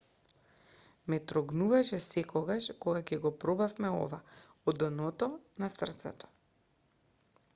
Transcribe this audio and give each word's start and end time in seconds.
ме 1.09 1.17
трогнуваше 1.31 1.99
секогаш 2.05 2.69
кога 2.85 3.03
ќе 3.11 3.19
го 3.25 3.31
пробувавме 3.43 3.91
ова 3.97 4.19
од 4.73 4.81
дното 4.85 5.27
на 5.65 5.69
срцето 5.75 6.33